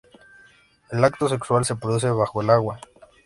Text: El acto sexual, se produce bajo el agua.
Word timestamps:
El 0.89 1.03
acto 1.03 1.29
sexual, 1.29 1.63
se 1.63 1.75
produce 1.75 2.09
bajo 2.09 2.41
el 2.41 2.49
agua. 2.49 2.79